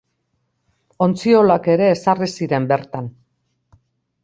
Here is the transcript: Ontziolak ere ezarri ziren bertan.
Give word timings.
Ontziolak 1.07 1.69
ere 1.75 1.91
ezarri 1.97 2.31
ziren 2.39 2.67
bertan. 2.75 3.13